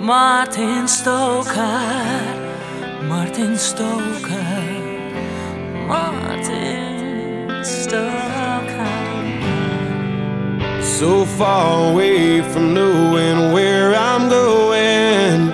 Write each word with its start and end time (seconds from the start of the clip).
Martin 0.00 0.88
Stoker, 0.88 1.52
Martin 3.02 3.58
Stoker, 3.58 4.64
Martin 5.86 7.62
Stoker. 7.62 8.86
So 10.82 11.26
far 11.26 11.92
away 11.92 12.40
from 12.40 12.72
knowing 12.72 13.52
where 13.52 13.94
I'm 13.94 14.30
going, 14.30 15.52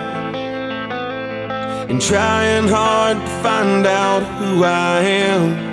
and 1.91 2.01
trying 2.01 2.69
hard 2.69 3.17
to 3.17 3.27
find 3.43 3.85
out 3.85 4.23
who 4.39 4.63
I 4.63 5.01
am. 5.01 5.67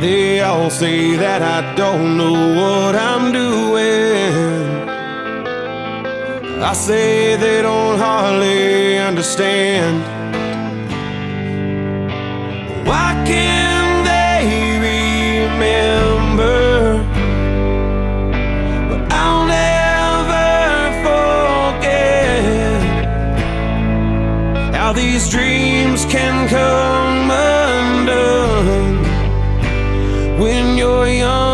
They 0.00 0.40
all 0.40 0.70
say 0.70 1.16
that 1.16 1.42
I 1.42 1.74
don't 1.74 2.16
know 2.16 2.32
what 2.32 2.94
I'm 2.94 3.32
doing. 3.32 4.93
I 6.64 6.72
say 6.72 7.36
they 7.36 7.60
don't 7.60 7.98
hardly 7.98 8.96
understand. 8.96 10.02
Why 12.86 13.12
can't 13.26 14.06
they 14.06 14.78
remember? 15.50 16.56
But 18.88 19.12
I'll 19.12 19.44
never 19.46 20.48
forget 21.04 22.80
how 24.74 24.94
these 24.94 25.28
dreams 25.28 26.06
can 26.06 26.48
come 26.48 27.30
undone 27.30 29.04
when 30.40 30.78
you're 30.78 31.08
young. 31.08 31.53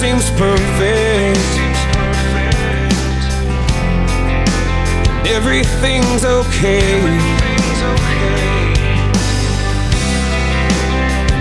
Seems 0.00 0.28
perfect. 0.32 1.40
Everything's 5.26 6.22
okay. 6.22 7.00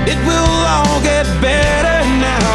It 0.08 0.20
will 0.26 0.56
all 0.74 1.02
get 1.02 1.26
better 1.42 2.00
now. 2.32 2.52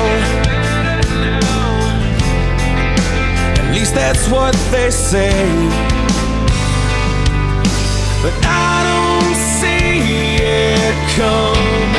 At 3.59 3.75
least 3.75 3.95
that's 3.95 4.27
what 4.29 4.55
they 4.71 4.89
say. 4.91 5.35
But 8.23 8.35
I 8.43 8.77
don't 8.89 9.37
see 9.59 10.37
it 10.41 10.95
coming. 11.19 11.90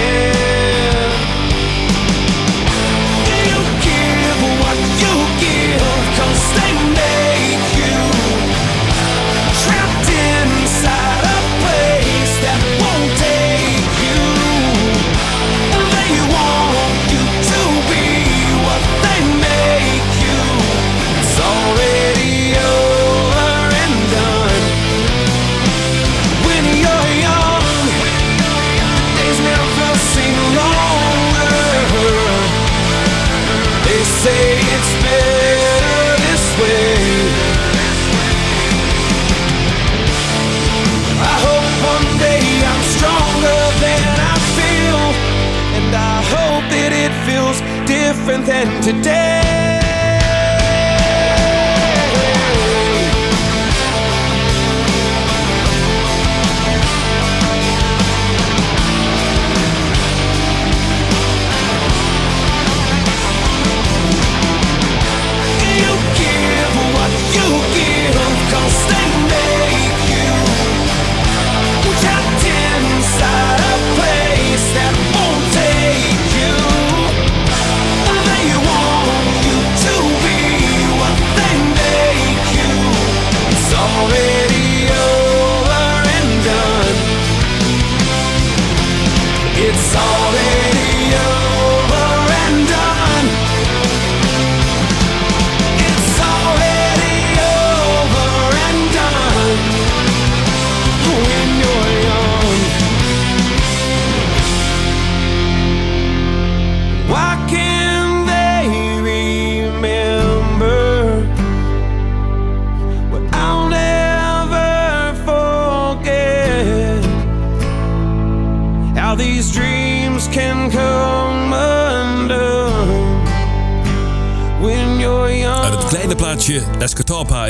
Different 48.31 48.45
than 48.45 48.81
today. 48.81 49.60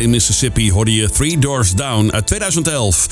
In 0.01 0.09
Mississippi 0.09 0.71
hoorde 0.71 0.95
je 0.95 1.09
Three 1.09 1.39
Doors 1.39 1.73
Down 1.73 2.11
uit 2.11 2.27
2011. 2.27 3.07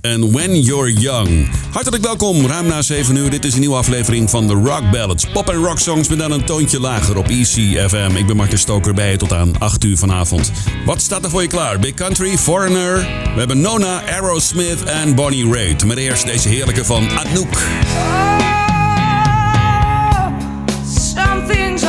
En 0.00 0.32
When 0.32 0.60
You're 0.60 0.92
Young. 0.92 1.48
Hartelijk 1.70 2.02
welkom, 2.02 2.46
ruim 2.46 2.66
na 2.66 2.82
7 2.82 3.16
uur. 3.16 3.30
Dit 3.30 3.44
is 3.44 3.54
een 3.54 3.60
nieuwe 3.60 3.76
aflevering 3.76 4.30
van 4.30 4.46
de 4.46 4.52
Rock 4.52 4.90
Ballads. 4.90 5.26
Pop 5.32 5.48
en 5.48 5.56
rock 5.56 5.78
songs 5.78 6.08
met 6.08 6.18
dan 6.18 6.32
een 6.32 6.44
toontje 6.44 6.80
lager 6.80 7.16
op 7.16 7.28
ECFM. 7.28 8.10
Ik 8.16 8.26
ben 8.26 8.36
Martin 8.36 8.58
Stoker 8.58 8.94
bij 8.94 9.10
je 9.10 9.16
tot 9.16 9.32
aan 9.32 9.58
8 9.58 9.84
uur 9.84 9.96
vanavond. 9.96 10.52
Wat 10.86 11.02
staat 11.02 11.24
er 11.24 11.30
voor 11.30 11.42
je 11.42 11.48
klaar? 11.48 11.78
Big 11.78 11.94
Country, 11.94 12.38
Foreigner. 12.38 12.96
We 13.34 13.38
hebben 13.38 13.60
Nona, 13.60 14.02
Aerosmith 14.02 14.82
en 14.84 15.14
Bonnie 15.14 15.52
Raitt. 15.52 15.84
Maar 15.84 15.96
eerst 15.96 16.26
deze 16.26 16.48
heerlijke 16.48 16.84
van. 16.84 17.08
Some 21.14 21.46
things 21.46 21.82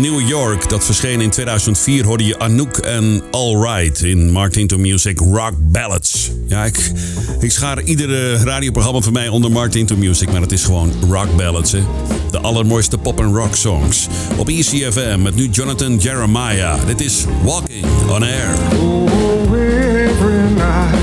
New 0.00 0.28
York. 0.28 0.68
Dat 0.68 0.84
verscheen 0.84 1.20
in 1.20 1.30
2004 1.30 2.04
hoorde 2.04 2.24
je 2.24 2.38
Anouk 2.38 2.76
en 2.76 3.22
Alright 3.30 4.02
in 4.02 4.30
Martin 4.30 4.66
to 4.66 4.78
Music 4.78 5.18
Rock 5.18 5.52
Ballads. 5.58 6.30
Ja, 6.46 6.64
ik, 6.64 6.92
ik 7.40 7.50
schaar 7.52 7.82
iedere 7.82 8.36
radioprogramma 8.36 9.00
van 9.00 9.12
mij 9.12 9.28
onder 9.28 9.50
Martin 9.50 9.86
to 9.86 9.96
Music, 9.96 10.32
maar 10.32 10.40
het 10.40 10.52
is 10.52 10.64
gewoon 10.64 10.92
Rock 11.10 11.36
Ballads. 11.36 11.72
Hè? 11.72 11.82
De 12.30 12.38
allermooiste 12.38 12.98
pop 12.98 13.20
en 13.20 13.34
rock 13.34 13.54
songs. 13.54 14.06
Op 14.36 14.48
ECFM 14.48 15.22
met 15.22 15.34
nu 15.34 15.48
Jonathan 15.48 15.96
Jeremiah. 15.96 16.86
Dit 16.86 17.00
is 17.00 17.24
Walking 17.44 17.86
on 18.10 18.22
Air. 18.22 18.54
Oh, 18.80 19.52
every 19.52 20.50
night. 20.54 20.96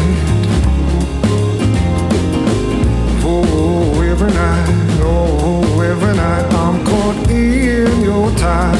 Oh, 3.23 4.03
every 4.03 4.31
night. 4.31 5.03
Oh, 5.03 5.83
every 5.83 6.15
night. 6.15 6.48
I'm 8.41 8.71
tide. 8.71 8.79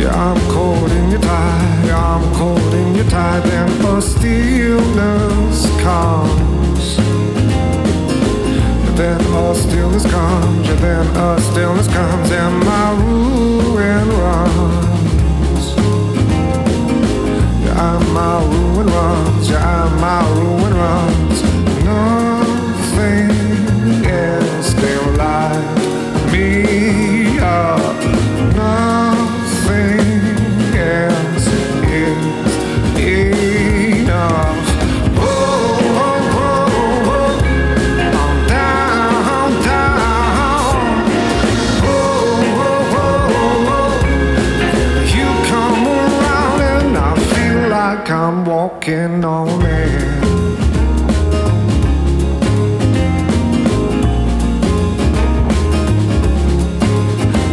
Yeah, 0.00 0.14
I'm 0.14 0.40
caught 0.50 0.90
in 0.90 1.10
your 1.10 1.20
tide. 1.20 1.84
Yeah, 1.86 2.14
I'm 2.14 2.34
caught 2.34 2.74
in 2.74 2.94
your 2.94 3.04
tide. 3.04 3.42
Then 3.42 3.68
a 3.84 4.00
stillness 4.00 5.66
comes. 5.82 6.96
Then 8.96 9.20
a 9.20 9.54
stillness 9.54 10.06
comes. 10.10 10.68
Then 10.80 11.06
a 11.16 11.40
stillness 11.40 11.88
comes. 11.88 12.30
And 12.30 12.64
my 12.64 12.92
ruin 13.02 14.08
runs. 14.08 15.74
Yeah, 17.64 17.98
my 18.12 18.42
ruin 18.44 18.86
runs. 18.86 19.50
Yeah, 19.50 19.96
my 20.00 20.20
ruin 20.38 20.74
runs. 20.74 21.42
Nothing 21.84 23.37
like 48.08 48.16
I'm 48.16 48.44
walking 48.44 49.24
on 49.24 49.62
air. 49.66 50.20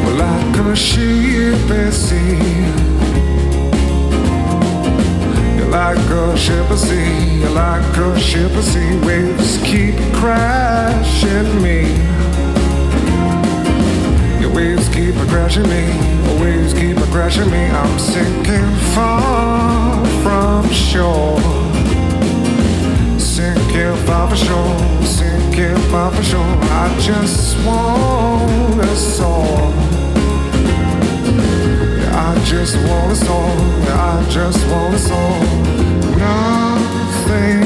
Well, 0.03 0.15
like 0.15 0.57
a 0.65 0.75
ship 0.75 1.69
at 1.71 1.93
sea. 1.93 2.37
You're 5.57 5.67
like 5.69 5.97
a 5.97 6.37
ship 6.37 6.71
at 6.71 6.77
sea. 6.77 7.39
You're 7.39 7.49
like 7.49 7.97
a 7.97 8.19
ship 8.19 8.51
at 8.51 8.63
sea. 8.63 8.99
Waves 9.05 9.57
keep 9.57 9.95
crashing 10.13 11.61
me. 11.61 11.81
Your 14.39 14.53
waves 14.53 14.87
keep 14.89 15.15
crashing 15.29 15.63
me. 15.63 15.83
Waves 16.39 16.73
keep 16.73 16.97
crashing 17.11 17.49
me. 17.51 17.65
I'm 17.67 17.99
sinking 17.99 18.75
far 18.93 19.84
from 20.25 20.67
shore. 20.71 21.39
Sinking 23.19 23.95
far 24.07 24.27
from 24.27 24.37
shore. 24.45 24.77
Sinking 25.03 25.77
far 25.91 26.09
from 26.11 26.23
shore. 26.23 26.57
I 26.83 26.85
just 26.99 27.55
wanna 27.65 28.95
soar. 28.95 29.71
I 32.27 32.31
just 32.51 32.75
wanna 32.87 33.15
soar. 33.25 33.51
I 34.09 34.25
just 34.37 34.61
wanna 34.71 34.99
soar. 35.09 35.37
Nothing 36.25 37.63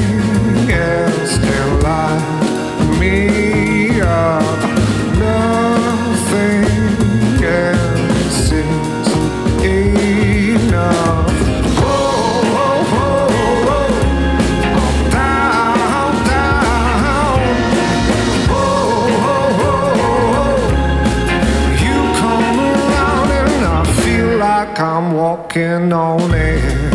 else 0.70 1.38
can 1.46 1.68
light 1.84 3.00
me 3.00 3.39
walking 25.50 25.92
on 25.92 26.32
air. 26.32 26.90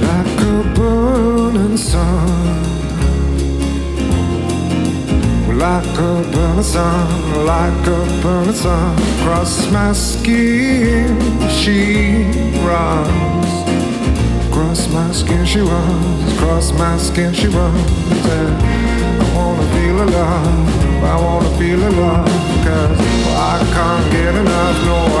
Like 0.00 0.40
a 0.40 0.74
burning 0.74 1.76
sun. 1.76 2.62
Like 5.56 5.98
a 5.98 6.30
burning 6.32 6.62
sun, 6.62 7.46
like 7.46 7.86
a 7.86 8.22
burning 8.22 8.54
sun. 8.54 8.98
Across 9.20 9.70
my 9.70 9.92
skin 9.92 11.18
she 11.48 12.24
runs. 12.64 13.52
Across 14.48 14.88
my 14.92 15.12
skin 15.12 15.44
she 15.44 15.60
runs, 15.60 16.32
across 16.34 16.72
my 16.72 16.96
skin 16.96 17.32
she 17.32 17.48
runs 17.48 17.90
And 18.36 19.22
I 19.22 19.36
wanna 19.36 19.66
feel 19.72 19.98
her 19.98 20.83
can't 23.74 24.12
get 24.12 24.34
enough, 24.36 24.84
no 24.86 25.13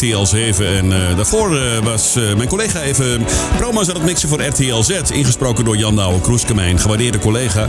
RTL 0.00 0.24
7. 0.24 0.66
En 0.66 0.92
eh, 0.92 1.16
daarvoor 1.16 1.56
eh, 1.56 1.78
was 1.82 2.16
eh, 2.16 2.34
mijn 2.34 2.48
collega 2.48 2.80
even 2.80 3.24
promo's 3.56 3.88
aan 3.88 3.94
het 3.94 4.04
mixen 4.04 4.28
voor 4.28 4.42
RTL 4.42 4.82
Z. 4.82 4.90
Ingesproken 5.10 5.64
door 5.64 5.76
Jan 5.76 5.96
Douwe 5.96 6.20
Kroeske, 6.20 6.54
mijn 6.54 6.78
gewaardeerde 6.78 7.18
collega. 7.18 7.68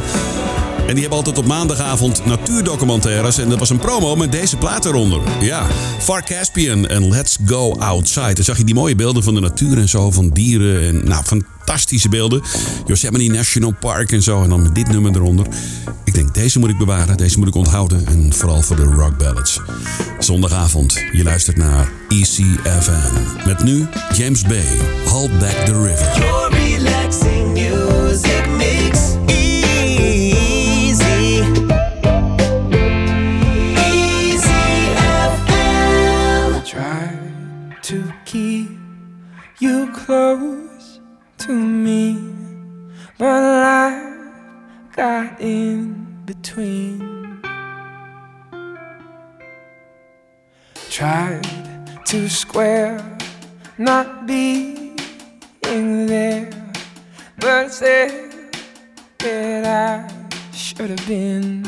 En 0.88 0.94
die 0.94 1.00
hebben 1.00 1.18
altijd 1.18 1.38
op 1.38 1.46
maandagavond 1.46 2.26
natuurdocumentaires. 2.26 3.38
En 3.38 3.50
dat 3.50 3.60
was 3.60 3.70
een 3.70 3.80
promo 3.80 4.16
met 4.16 4.32
deze 4.32 4.58
plaat 4.58 4.86
eronder. 4.86 5.22
Ja, 5.40 5.68
Far 6.00 6.24
Caspian 6.24 6.88
en 6.88 7.10
Let's 7.10 7.38
Go 7.46 7.76
Outside. 7.76 8.34
Dan 8.34 8.44
zag 8.44 8.58
je 8.58 8.64
die 8.64 8.76
mooie 8.76 8.96
beelden 8.96 9.24
van 9.24 9.34
de 9.34 9.40
natuur 9.40 9.78
en 9.78 9.90
zo, 9.90 10.12
van 10.12 10.30
dieren. 10.30 10.88
En 10.88 11.08
nou, 11.08 11.24
fantastische 11.24 12.10
beelden. 12.10 12.42
Yosemite 12.86 13.32
National 13.32 13.74
Park 13.80 14.12
en 14.12 14.22
zo. 14.24 14.44
En 14.44 14.50
dan 14.50 14.62
met 14.62 14.76
dit 14.76 14.88
nummer 14.88 15.16
eronder. 15.16 15.48
Ik 16.04 16.14
denk, 16.14 16.34
deze 16.34 16.60
moet 16.60 16.70
ik 16.70 16.78
bewaren, 16.78 17.18
deze 17.18 17.40
moet 17.40 17.48
ik 17.48 17.56
onthouden. 17.56 18.08
En 18.08 18.34
vooral 18.34 18.62
voor 18.62 18.76
de 18.76 18.84
rock 18.84 19.18
ballads. 19.18 19.60
Zondagavond, 20.20 20.94
je 21.12 21.24
luistert 21.24 21.58
naar 21.58 21.92
ECFM. 22.08 23.48
Met 23.48 23.64
nu 23.64 23.88
James 24.14 24.42
Bay, 24.42 24.78
Hold 25.06 25.40
Back 25.40 25.66
the 25.66 25.82
River. 25.82 26.61
Square 52.62 53.02
not 53.80 54.28
being 54.28 54.96
there, 56.06 56.48
but 57.38 57.72
said 57.72 58.54
that 59.18 59.66
I 59.66 60.54
should 60.54 60.92
have 60.92 61.08
been. 61.08 61.66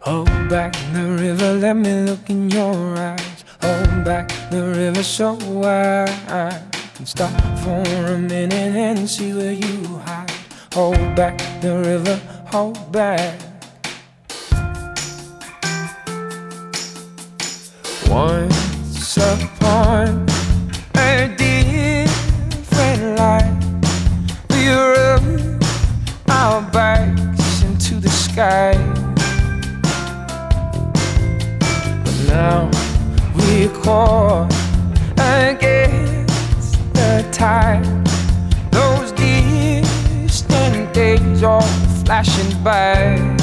Hold 0.00 0.48
back 0.48 0.72
the 0.92 1.06
river, 1.24 1.52
let 1.52 1.76
me 1.76 1.92
look 2.08 2.28
in 2.28 2.50
your 2.50 2.74
eyes. 2.96 3.44
Hold 3.62 4.04
back 4.04 4.26
the 4.50 4.64
river 4.74 5.04
so 5.04 5.38
I 5.62 6.60
can 6.94 7.06
stop 7.06 7.30
for 7.62 7.86
a 8.14 8.18
minute 8.18 8.74
and 8.88 9.08
see 9.08 9.32
where 9.32 9.52
you 9.52 9.98
hide. 10.06 10.32
Hold 10.74 11.14
back 11.14 11.38
the 11.60 11.78
river, 11.78 12.16
hold 12.46 12.90
back. 12.90 13.49
Once 18.10 19.16
upon 19.18 20.26
a 20.96 21.32
different 21.38 23.16
life, 23.16 23.54
we 24.50 24.68
rode 24.68 25.64
our 26.28 26.60
bikes 26.72 27.62
into 27.62 27.94
the 28.00 28.10
sky. 28.10 28.74
But 32.04 32.16
Now 32.26 32.68
we 33.36 33.68
caught 33.80 34.52
against 35.16 36.72
the 36.94 37.24
tide. 37.30 37.86
Those 38.72 39.12
distant 39.12 40.92
days 40.92 41.44
all 41.44 41.62
flashing 42.04 42.60
by. 42.64 43.39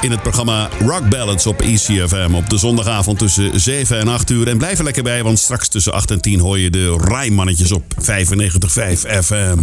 In 0.00 0.10
het 0.10 0.22
programma 0.22 0.68
Rock 0.86 1.08
Ballads 1.08 1.46
op 1.46 1.60
ECFM. 1.60 2.34
Op 2.34 2.50
de 2.50 2.58
zondagavond 2.58 3.18
tussen 3.18 3.60
7 3.60 3.98
en 3.98 4.08
8 4.08 4.30
uur. 4.30 4.48
En 4.48 4.58
blijf 4.58 4.78
er 4.78 4.84
lekker 4.84 5.02
bij, 5.02 5.22
want 5.22 5.38
straks 5.38 5.68
tussen 5.68 5.92
8 5.92 6.10
en 6.10 6.20
10 6.20 6.40
hoor 6.40 6.58
je 6.58 6.70
de 6.70 6.98
Rijmannetjes 7.04 7.72
op 7.72 7.82
95.5 7.94 8.02
FM. 9.22 9.58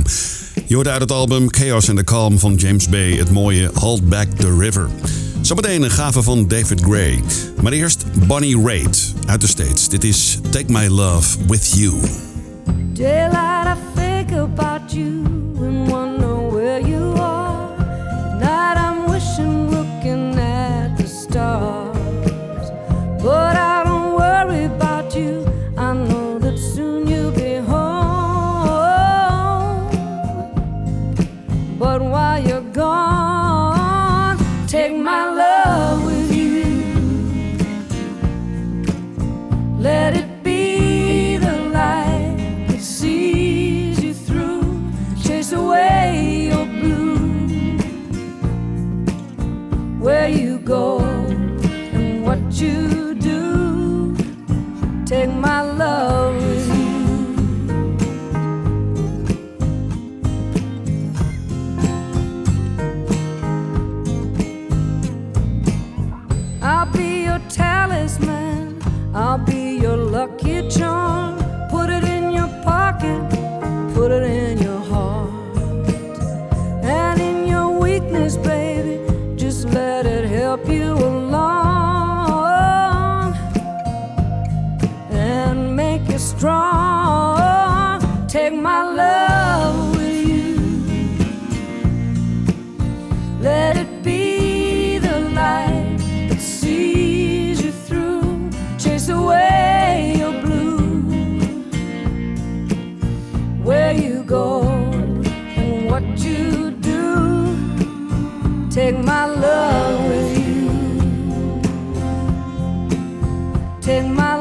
Je 0.65 0.75
hoort 0.75 0.87
uit 0.87 1.01
het 1.01 1.11
album 1.11 1.53
Chaos 1.53 1.89
and 1.89 1.97
the 1.97 2.03
Calm 2.03 2.39
van 2.39 2.55
James 2.55 2.89
Bay 2.89 3.17
het 3.17 3.31
mooie 3.31 3.71
Hold 3.73 4.09
Back 4.09 4.27
the 4.29 4.57
River. 4.57 4.89
Zometeen 5.41 5.81
een 5.81 5.91
gave 5.91 6.23
van 6.23 6.47
David 6.47 6.81
Gray. 6.81 7.23
Maar 7.61 7.71
eerst 7.71 8.05
Bonnie 8.27 8.61
Raitt 8.63 9.13
uit 9.25 9.41
de 9.41 9.47
States. 9.47 9.89
Dit 9.89 10.03
is 10.03 10.39
Take 10.49 10.71
My 10.71 10.87
Love 10.87 11.37
With 11.47 11.71
you 11.75 11.93
Take 108.77 108.99
my 109.03 109.25
love 109.25 110.07
with 110.07 110.37
you. 110.37 110.69
Take 113.81 114.05
my 114.05 114.36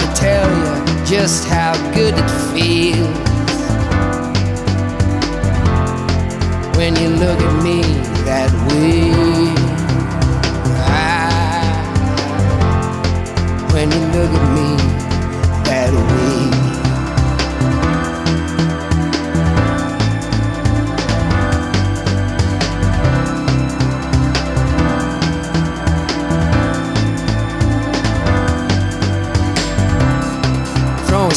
To 0.00 0.06
tell 0.14 0.48
you 0.58 1.04
just 1.04 1.46
how 1.48 1.72
good 1.92 2.14
it 2.16 2.30
feels 2.52 3.30
when 6.76 6.96
you 6.96 7.10
look 7.10 7.38
at 7.38 7.62
me 7.62 7.82
that 8.24 8.50
way. 8.68 9.12
Ah, 10.88 11.72
when 13.74 13.90
you 13.90 14.02
look 14.16 14.32
at 14.40 14.46
me 14.56 14.68
that 15.64 15.92
way. 15.92 16.59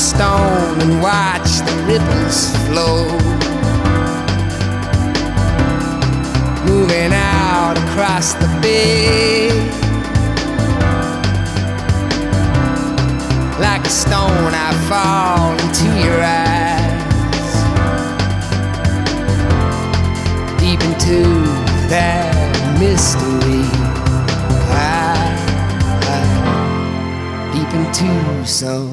stone 0.04 0.82
and 0.82 1.02
watch 1.02 1.50
the 1.68 1.76
ripples 1.88 2.40
flow. 2.68 3.06
Moving 6.68 7.14
out 7.14 7.76
across 7.86 8.34
the 8.34 8.50
bay. 8.62 9.48
Like 13.66 13.86
a 13.86 13.94
stone, 14.04 14.54
I 14.68 14.72
fall 14.90 15.54
into 15.64 15.88
your 16.04 16.20
eyes. 16.22 17.54
Deep 20.60 20.82
into 20.90 21.20
that 21.88 22.36
mystery. 22.78 23.64
I, 24.76 25.16
I, 26.12 26.22
deep 27.54 27.72
into 27.74 28.46
some 28.46 28.93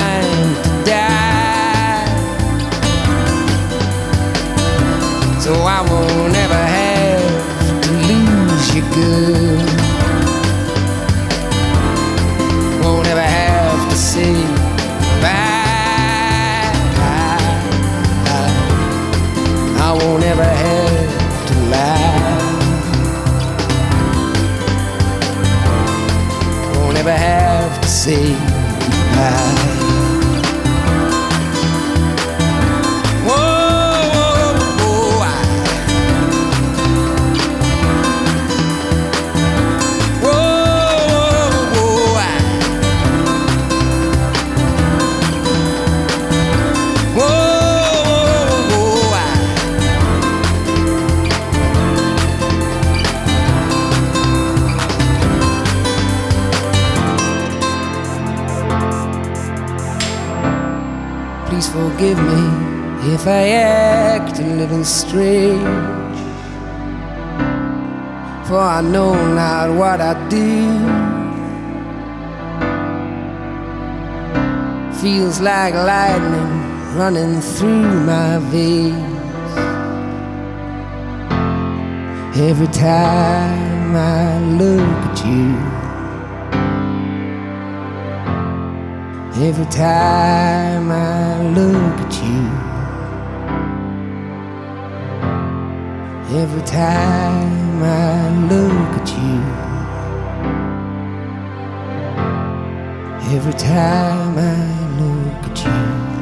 say 28.01 28.15
goodbye. 28.15 30.00
If 63.21 63.27
I 63.27 63.49
act 63.49 64.39
a 64.39 64.43
little 64.43 64.83
strange. 64.83 66.17
For 68.47 68.57
I 68.57 68.81
know 68.81 69.13
not 69.35 69.69
what 69.77 70.01
I 70.01 70.13
do. 70.27 70.49
Feels 75.01 75.39
like 75.39 75.75
lightning 75.75 76.51
running 76.97 77.41
through 77.41 78.05
my 78.11 78.39
veins. 78.49 78.97
Every 82.49 82.71
time 82.73 83.95
I 83.95 84.39
look 84.61 84.97
at 85.09 85.25
you. 85.27 85.49
Every 89.47 89.65
time 89.65 90.91
I 90.91 91.49
look 91.49 91.99
at 92.05 92.13
you, 92.23 92.70
every 96.33 96.61
time 96.61 97.83
I 97.83 98.29
look 98.47 99.01
at 99.01 99.09
you, 99.19 99.41
every 103.35 103.53
time 103.53 104.37
I 104.37 104.55
look 104.99 105.51
at 105.51 105.65
you. 105.65 106.20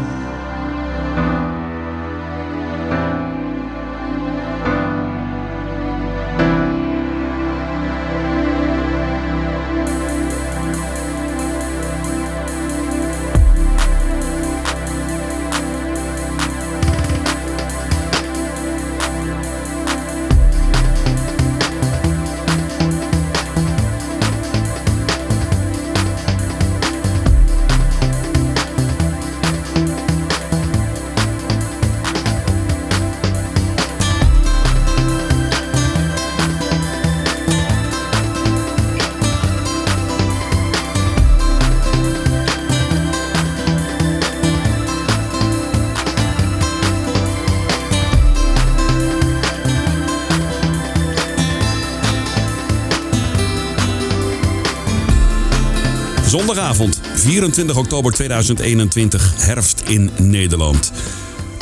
Zondagavond, 56.49 57.01
24 57.15 57.77
oktober 57.77 58.11
2021, 58.11 59.33
herfst 59.37 59.83
in 59.85 60.09
Nederland. 60.17 60.91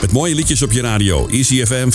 Met 0.01 0.11
mooie 0.11 0.35
liedjes 0.35 0.61
op 0.61 0.71
je 0.71 0.81
radio. 0.81 1.27
EasyFM 1.27 1.89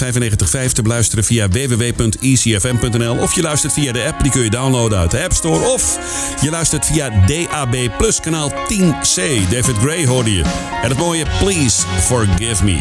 95.5 0.67 0.73
te 0.73 0.83
beluisteren 0.83 1.25
via 1.25 1.49
www.easyfm.nl. 1.49 3.17
Of 3.17 3.35
je 3.35 3.43
luistert 3.43 3.73
via 3.73 3.93
de 3.93 4.05
app, 4.05 4.23
die 4.23 4.31
kun 4.31 4.43
je 4.43 4.51
downloaden 4.51 4.99
uit 4.99 5.11
de 5.11 5.23
App 5.23 5.33
Store. 5.33 5.73
Of 5.73 5.99
je 6.41 6.51
luistert 6.51 6.87
via 6.87 7.11
DAB 7.27 7.77
Plus 7.99 8.21
kanaal 8.21 8.51
10C. 8.51 9.15
David 9.51 9.77
Gray 9.81 10.07
hoorde 10.07 10.33
je. 10.33 10.43
En 10.83 10.89
het 10.89 10.99
mooie 10.99 11.27
Please 11.39 11.83
Forgive 12.01 12.65
Me. 12.65 12.81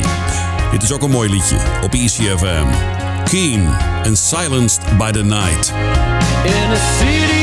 Dit 0.71 0.83
is 0.83 0.91
ook 0.91 1.01
een 1.01 1.11
mooi 1.11 1.29
liedje 1.29 1.57
op 1.83 1.93
EasyFM. 1.93 2.67
Keen 3.23 3.67
and 4.05 4.17
Silenced 4.17 4.97
by 4.97 5.11
the 5.11 5.23
Night. 5.23 5.73
In 6.45 6.71
a 6.71 6.97
city 6.99 7.40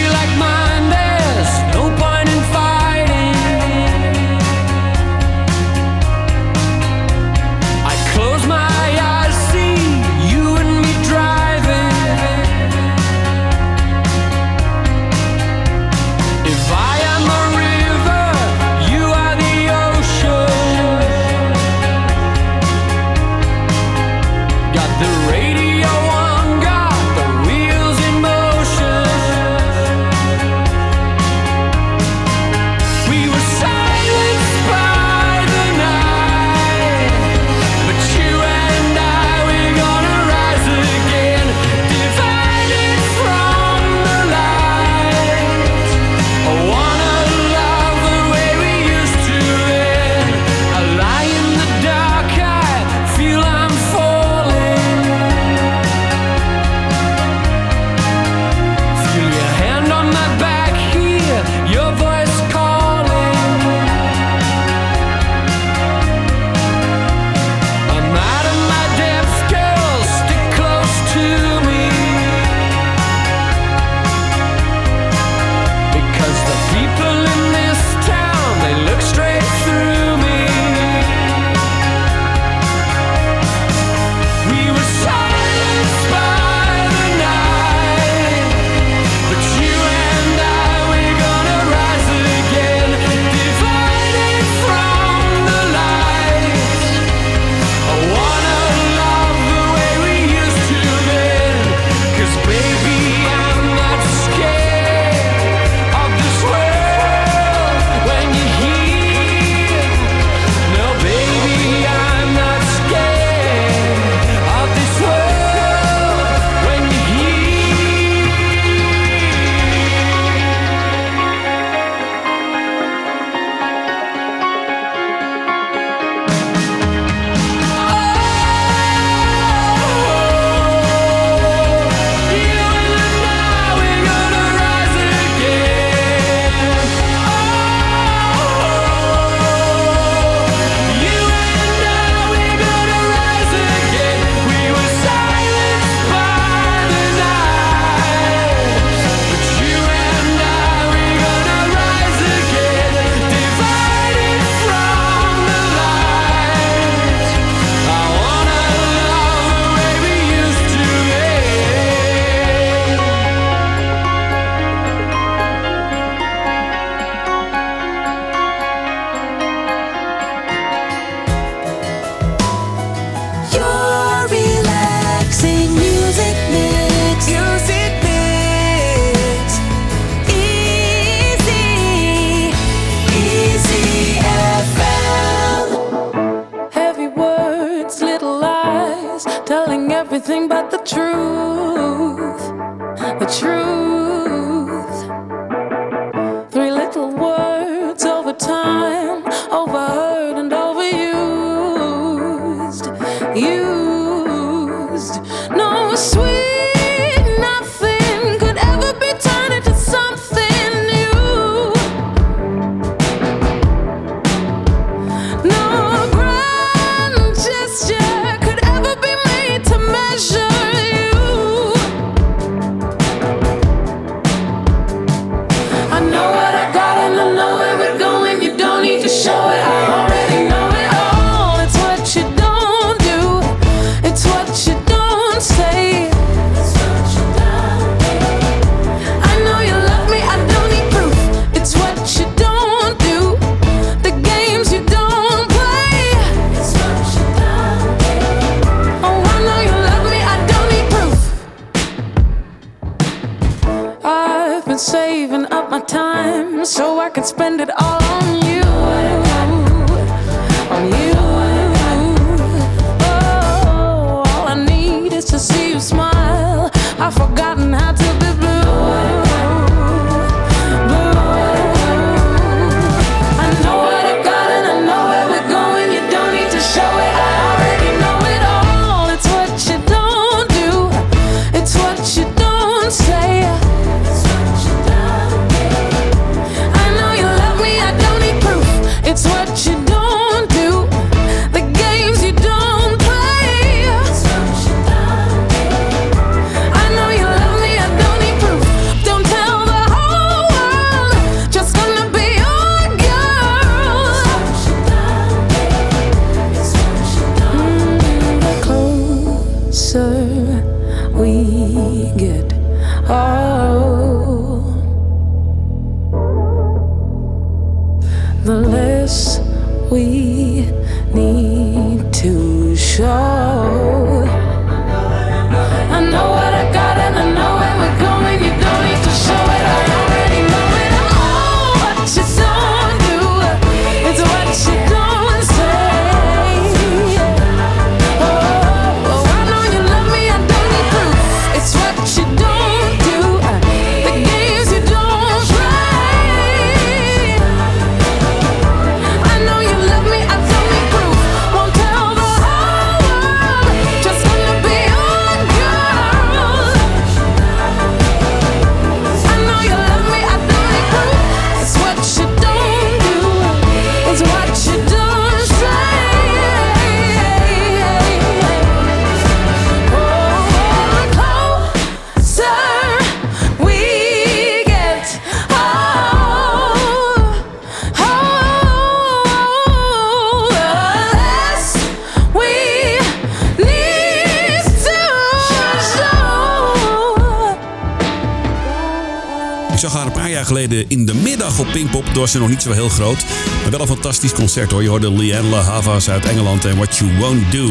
in 390.67 391.07
de 391.07 391.15
middag 391.15 391.59
op 391.59 391.67
Pinkpop. 391.73 392.05
door 392.05 392.15
was 392.21 392.31
ze 392.31 392.39
nog 392.39 392.49
niet 392.49 392.63
zo 392.63 392.73
heel 392.73 392.89
groot. 392.89 393.25
Maar 393.63 393.71
wel 393.71 393.81
een 393.81 393.87
fantastisch 393.87 394.33
concert 394.33 394.71
hoor. 394.71 394.83
Je 394.83 394.89
hoorde 394.89 395.13
Leanne 395.13 395.51
Le 395.51 395.57
Havas 395.57 396.11
uit 396.11 396.25
Engeland 396.25 396.65
en 396.65 396.77
What 396.77 396.97
You 396.97 397.19
Won't 397.19 397.53
Do. 397.53 397.71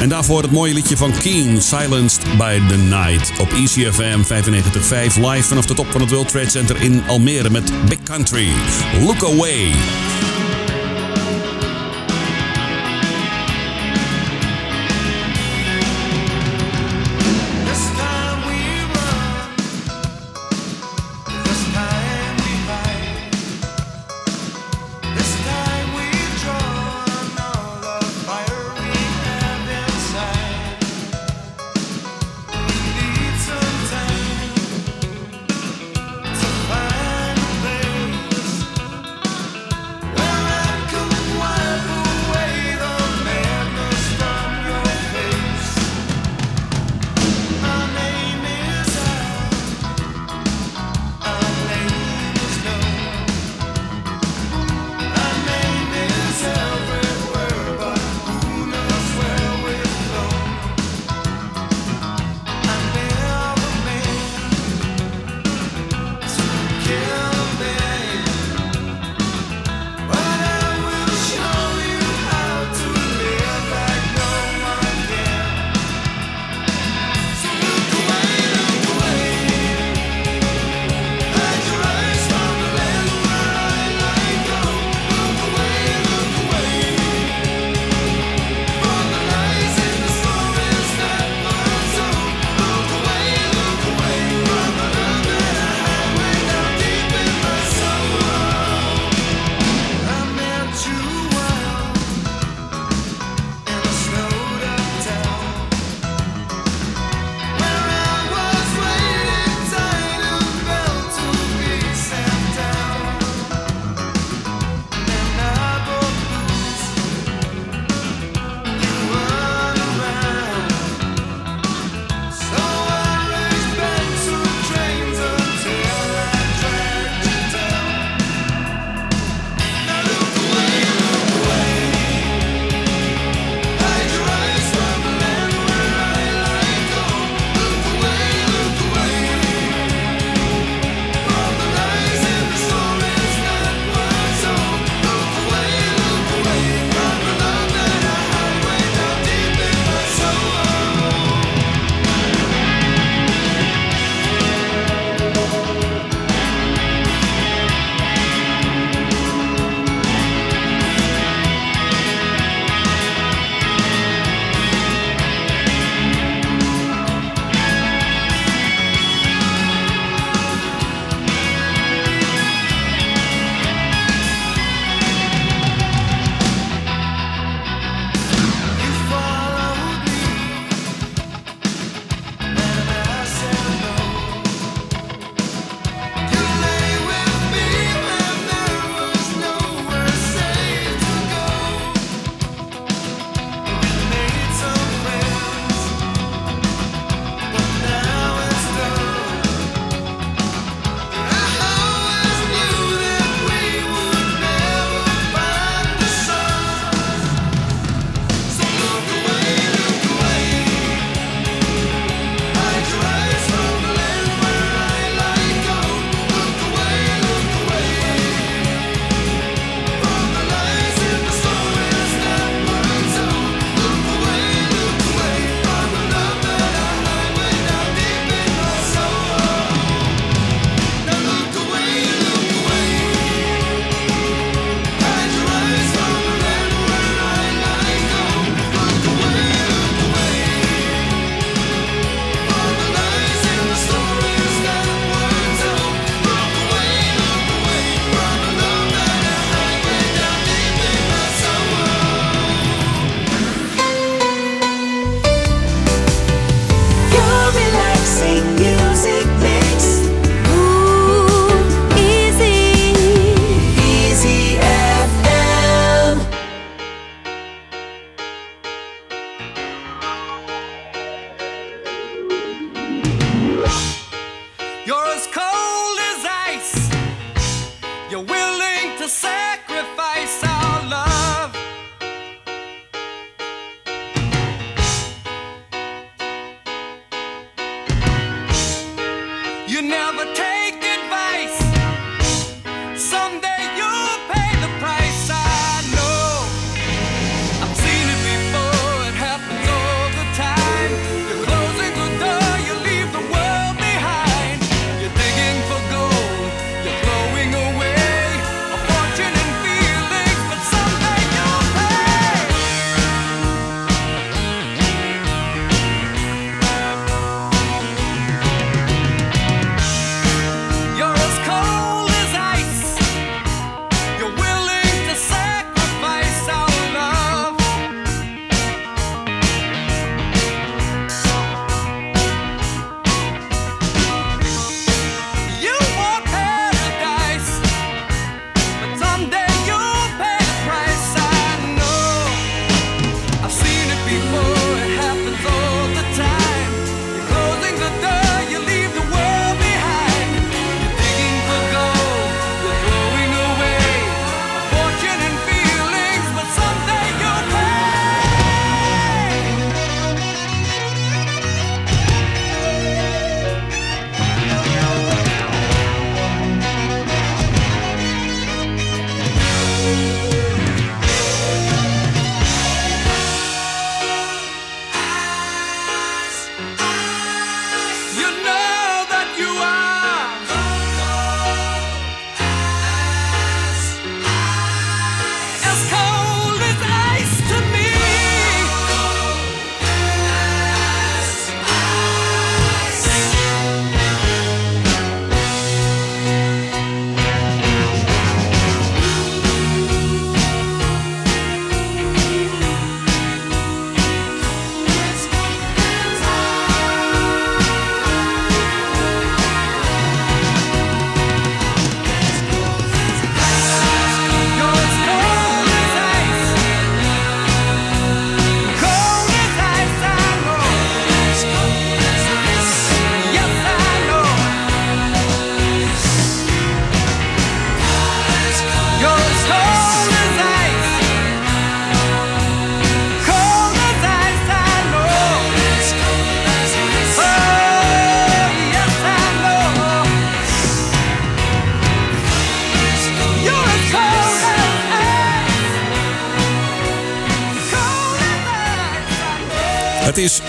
En 0.00 0.08
daarvoor 0.08 0.42
het 0.42 0.50
mooie 0.50 0.74
liedje 0.74 0.96
van 0.96 1.12
Keen, 1.18 1.62
Silenced 1.62 2.22
by 2.38 2.60
the 2.68 2.76
Night. 2.76 3.32
Op 3.40 3.52
ECFM 3.52 4.22
95.5 4.22 5.20
live 5.20 5.42
vanaf 5.42 5.66
de 5.66 5.74
top 5.74 5.86
van 5.90 6.00
het 6.00 6.10
World 6.10 6.28
Trade 6.28 6.50
Center 6.50 6.82
in 6.82 7.02
Almere 7.06 7.50
met 7.50 7.72
Big 7.88 8.02
Country. 8.02 8.48
Look 9.00 9.24
Away. 9.24 9.72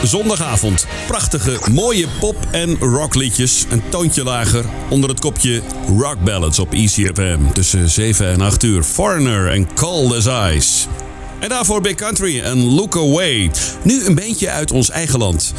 Zondagavond. 0.07 0.85
Prachtige, 1.07 1.57
mooie 1.71 2.05
pop- 2.19 2.47
en 2.51 2.77
rockliedjes. 2.79 3.65
Een 3.69 3.81
toontje 3.89 4.23
lager 4.23 4.65
onder 4.89 5.09
het 5.09 5.19
kopje 5.19 5.61
Rock 5.97 6.17
Ballads 6.23 6.59
op 6.59 6.73
ECFM. 6.73 7.39
Tussen 7.53 7.89
7 7.89 8.31
en 8.31 8.41
8 8.41 8.63
uur. 8.63 8.83
Foreigner 8.83 9.51
en 9.51 9.73
Cold 9.73 10.13
as 10.13 10.55
Ice. 10.55 10.87
En 11.39 11.49
daarvoor 11.49 11.81
Big 11.81 11.95
Country 11.95 12.39
en 12.39 12.63
Look 12.63 12.95
Away. 12.95 13.51
Nu 13.83 14.05
een 14.05 14.15
beetje 14.15 14.49
uit 14.49 14.71
ons 14.71 14.89
eigen 14.89 15.19
land. 15.19 15.53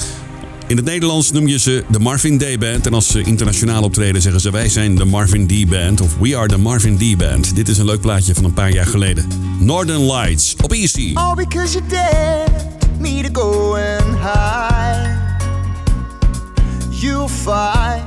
In 0.66 0.76
het 0.76 0.84
Nederlands 0.84 1.32
noem 1.32 1.46
je 1.46 1.58
ze 1.58 1.84
de 1.88 1.98
Marvin 1.98 2.38
Day 2.38 2.58
Band. 2.58 2.86
En 2.86 2.94
als 2.94 3.06
ze 3.08 3.22
internationaal 3.22 3.82
optreden 3.82 4.22
zeggen 4.22 4.40
ze 4.40 4.50
wij 4.50 4.68
zijn 4.68 4.94
de 4.94 5.04
Marvin 5.04 5.46
D 5.46 5.68
Band. 5.68 6.00
Of 6.00 6.16
We 6.20 6.36
are 6.36 6.48
the 6.48 6.58
Marvin 6.58 6.96
D 6.98 7.16
Band. 7.18 7.56
Dit 7.56 7.68
is 7.68 7.78
een 7.78 7.84
leuk 7.84 8.00
plaatje 8.00 8.34
van 8.34 8.44
een 8.44 8.52
paar 8.52 8.72
jaar 8.72 8.86
geleden. 8.86 9.26
Northern 9.58 10.12
Lights 10.12 10.54
op 10.62 10.72
Easy. 10.72 11.10
All 11.14 11.34
because 11.34 11.72
you 11.72 11.84
dared 11.88 12.67
me 13.08 13.22
to 13.22 13.30
go 13.30 13.76
and 13.76 14.16
hide. 14.16 15.16
You'll 16.90 17.28
find 17.28 18.04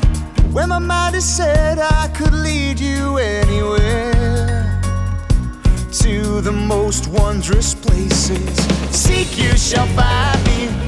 when 0.54 0.70
my 0.70 0.80
mind 0.80 1.16
is 1.16 1.26
set, 1.26 1.80
I 1.80 2.08
could 2.18 2.34
lead 2.34 2.80
you 2.80 3.18
anywhere 3.18 4.82
to 6.04 6.42
the 6.42 6.52
most 6.52 7.08
wondrous 7.08 7.74
places. 7.74 8.56
Seek, 8.92 9.38
you 9.38 9.56
shall 9.58 9.88
find 10.00 10.40
me 10.50 10.81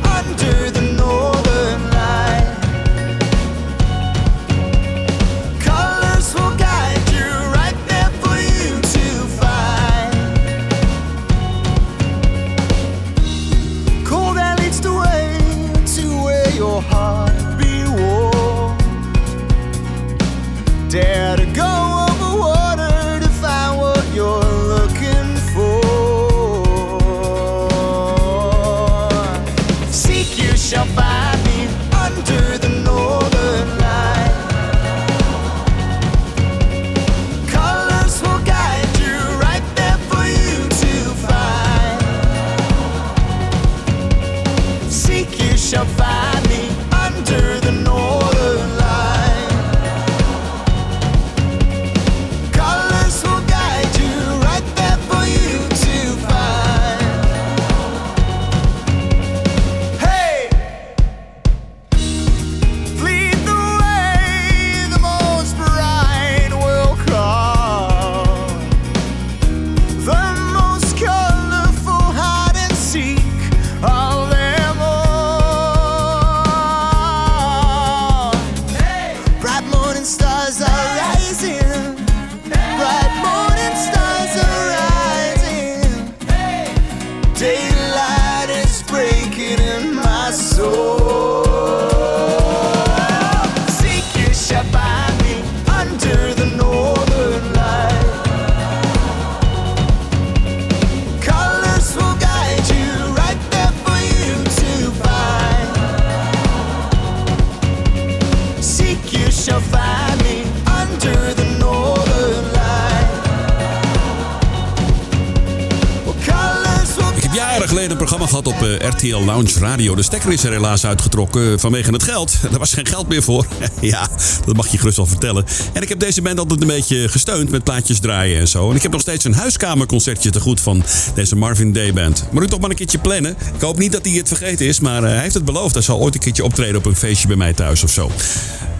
programma 118.18 118.41
gehad 118.41 118.61
op 118.61 118.82
eh, 118.82 118.89
RTL 118.89 119.26
Lounge 119.26 119.59
Radio. 119.59 119.95
De 119.95 120.03
stekker 120.03 120.32
is 120.32 120.43
er 120.43 120.51
helaas 120.51 120.86
uitgetrokken 120.86 121.51
eh, 121.51 121.59
vanwege 121.59 121.91
het 121.91 122.03
geld. 122.03 122.36
Er 122.53 122.59
was 122.59 122.74
geen 122.74 122.86
geld 122.86 123.07
meer 123.07 123.24
voor. 123.24 123.45
ja, 123.82 124.07
dat 124.45 124.55
mag 124.55 124.68
je 124.68 124.78
gerust 124.78 124.97
wel 124.97 125.05
vertellen. 125.05 125.45
En 125.74 125.82
ik 125.82 125.89
heb 125.89 125.99
deze 125.99 126.22
band 126.22 126.39
altijd 126.39 126.61
een 126.61 126.68
beetje 126.68 127.09
gesteund 127.09 127.49
met 127.49 127.64
plaatjes 127.64 127.99
draaien 127.99 128.39
en 128.39 128.47
zo. 128.47 128.70
En 128.70 128.76
ik 128.76 128.82
heb 128.82 128.91
nog 128.91 129.01
steeds 129.01 129.26
een 129.26 129.34
huiskamerconcertje 129.34 130.30
te 130.30 130.39
goed 130.39 130.61
van 130.61 130.84
deze 131.16 131.36
Marvin 131.36 131.74
Day 131.74 131.93
Band. 131.93 132.26
Moet 132.32 132.43
ik 132.43 132.49
toch 132.49 132.59
maar 132.59 132.70
een 132.70 132.76
keertje 132.76 132.99
plannen. 132.99 133.36
Ik 133.55 133.61
hoop 133.61 133.78
niet 133.78 133.91
dat 133.91 134.05
hij 134.05 134.14
het 134.14 134.28
vergeten 134.28 134.66
is, 134.66 134.80
maar 134.80 135.03
eh, 135.03 135.09
hij 135.09 135.22
heeft 135.22 135.34
het 135.34 135.45
beloofd. 135.45 135.74
Hij 135.74 135.84
zal 135.84 135.99
ooit 135.99 136.14
een 136.14 136.20
keertje 136.20 136.43
optreden 136.43 136.76
op 136.76 136.86
een 136.86 136.95
feestje 136.95 137.28
bij 137.28 137.38
mij 137.38 137.53
thuis 137.53 137.84
of 137.84 137.91
zo. 137.91 138.11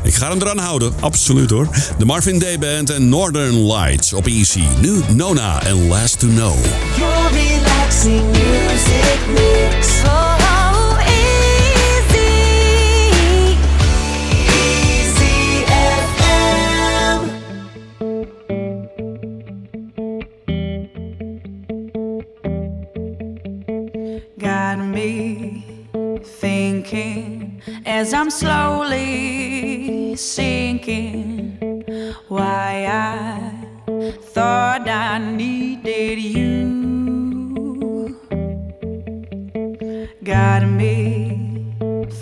Ik 0.04 0.14
ga 0.14 0.30
hem 0.30 0.42
eraan 0.42 0.58
houden, 0.58 0.94
absoluut 1.00 1.50
hoor. 1.50 1.68
De 1.98 2.06
Marvin 2.06 2.40
Day 2.40 2.60
Band 2.60 2.90
en 2.90 3.10
Northern 3.10 3.66
Lights 3.72 4.14
op 4.14 4.26
Easy. 4.26 4.64
Nu 4.80 5.02
Nona 5.14 5.64
en 5.64 5.88
Last 5.88 6.20
to 6.20 6.28
Know. 6.28 6.56
Relaxing 7.94 8.26
music 8.32 9.20
mix. 9.28 10.02
Oh, 10.06 10.98
easy. 11.14 12.34
Easy 14.66 15.64
FM. 15.70 17.20
got 24.40 24.80
me 24.80 25.64
thinking 26.24 27.62
as 27.86 28.12
I'm 28.12 28.32
slowly 28.32 30.16
sinking 30.16 31.60
why 32.28 32.88
I 32.90 33.52
thought 34.34 34.88
I 34.88 35.20
needed 35.20 36.18
you. 36.18 36.84
Got 40.24 40.64
me 40.64 41.76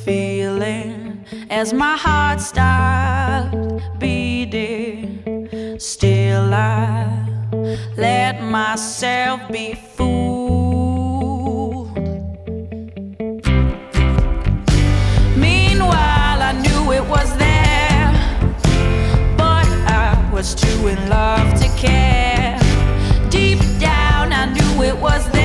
feeling 0.04 1.24
as 1.52 1.72
my 1.72 1.96
heart 1.96 2.42
stopped 2.42 3.56
beating. 4.00 5.78
Still, 5.78 6.52
I 6.52 7.28
let 7.98 8.42
myself 8.42 9.42
be 9.52 9.76
fooled. 9.76 10.26
Meanwhile, 15.38 16.42
I 16.42 16.54
knew 16.60 16.92
it 16.94 17.06
was 17.08 17.38
there, 17.38 18.12
but 19.38 19.68
I 19.88 20.30
was 20.34 20.56
too 20.56 20.88
in 20.88 21.08
love 21.08 21.54
to 21.62 21.68
care. 21.78 22.58
Deep 23.30 23.60
down, 23.80 24.34
I 24.34 24.46
knew 24.52 24.82
it 24.82 24.98
was 24.98 25.30
there. 25.30 25.41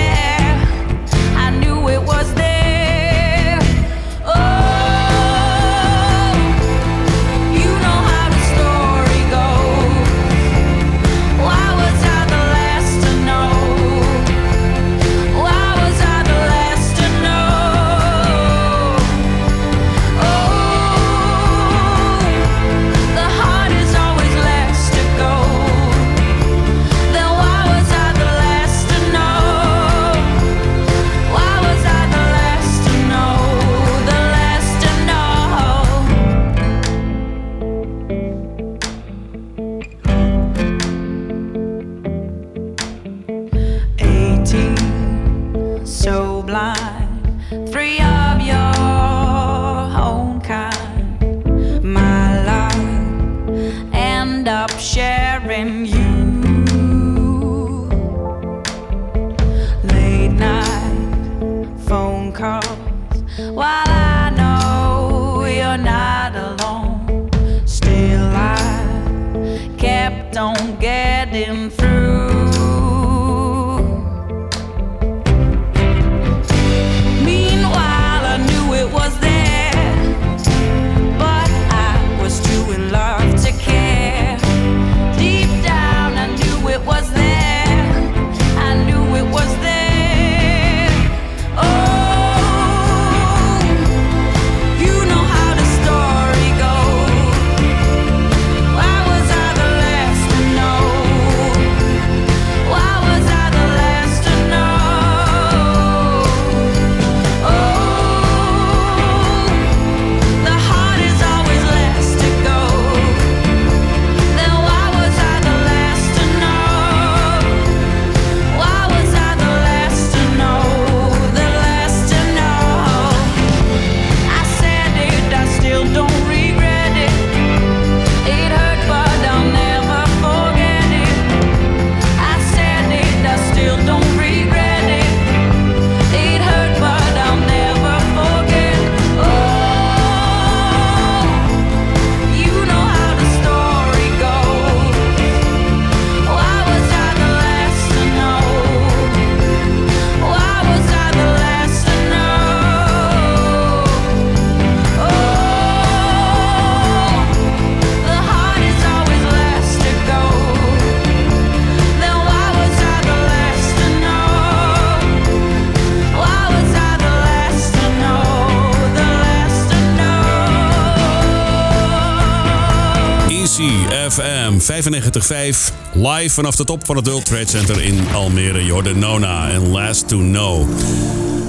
25 175.22 175.72
Live 175.92 176.30
vanaf 176.30 176.56
de 176.56 176.64
top 176.64 176.86
van 176.86 176.96
het 176.96 177.06
World 177.06 177.24
Trade 177.24 177.48
Center 177.48 177.82
in 177.82 178.06
Almere. 178.14 178.64
Jordanona 178.64 179.50
en 179.50 179.68
Last 179.68 180.08
to 180.08 180.18
Know. 180.18 180.68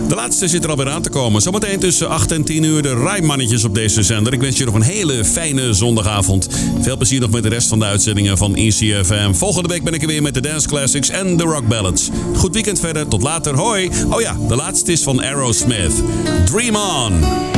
De 0.07 0.15
laatste 0.15 0.47
zit 0.47 0.63
er 0.63 0.69
alweer 0.69 0.89
aan 0.89 1.01
te 1.01 1.09
komen. 1.09 1.41
Zometeen 1.41 1.79
tussen 1.79 2.09
8 2.09 2.31
en 2.31 2.43
10 2.43 2.63
uur 2.63 2.81
de 2.81 2.95
Rijmannetjes 2.95 3.63
op 3.63 3.75
deze 3.75 4.03
zender. 4.03 4.33
Ik 4.33 4.41
wens 4.41 4.57
je 4.57 4.65
nog 4.65 4.73
een 4.73 4.81
hele 4.81 5.25
fijne 5.25 5.73
zondagavond. 5.73 6.47
Veel 6.81 6.97
plezier 6.97 7.19
nog 7.19 7.29
met 7.29 7.43
de 7.43 7.49
rest 7.49 7.67
van 7.67 7.79
de 7.79 7.85
uitzendingen 7.85 8.37
van 8.37 8.55
ECFM. 8.55 9.33
Volgende 9.33 9.69
week 9.69 9.83
ben 9.83 9.93
ik 9.93 10.01
er 10.01 10.07
weer 10.07 10.21
met 10.21 10.33
de 10.33 10.41
Dance 10.41 10.67
Classics 10.67 11.09
en 11.09 11.37
de 11.37 11.43
Rock 11.43 11.67
Ballads. 11.67 12.09
Goed 12.35 12.53
weekend 12.53 12.79
verder, 12.79 13.07
tot 13.07 13.21
later, 13.21 13.55
hoi. 13.55 13.89
Oh 14.09 14.21
ja, 14.21 14.37
de 14.47 14.55
laatste 14.55 14.91
is 14.91 15.03
van 15.03 15.21
Aerosmith. 15.21 15.93
Dream 16.45 16.75
On. 16.75 17.56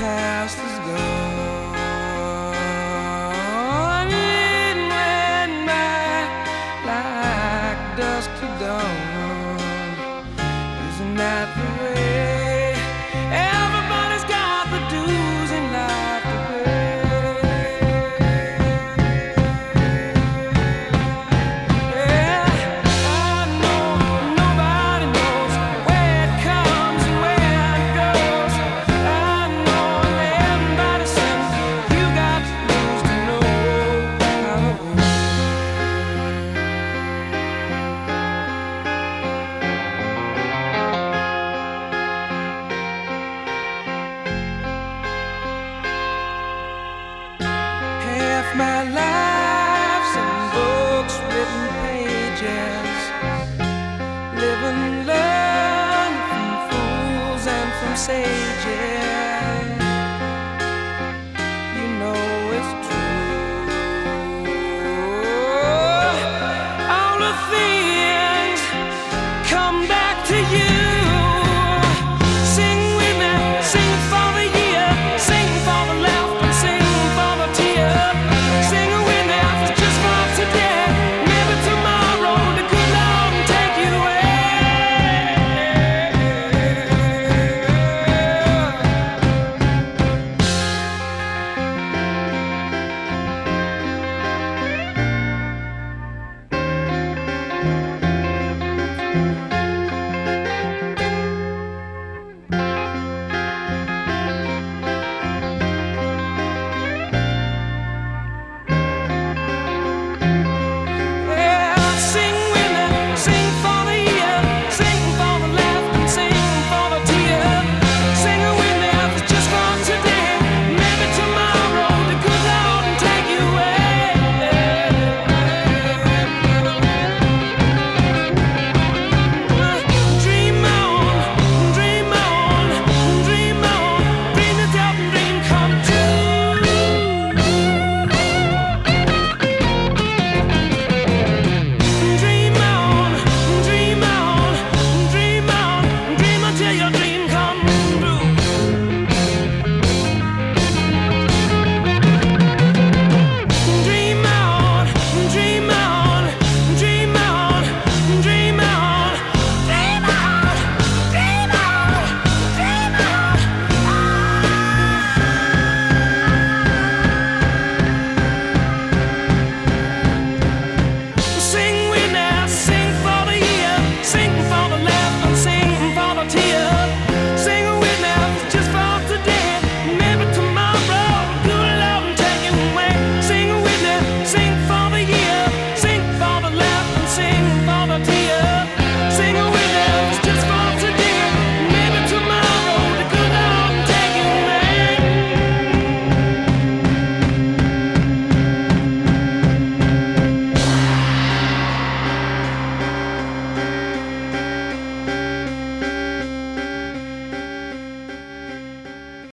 past 0.00 0.58
is 0.58 0.78
gone. 0.78 1.19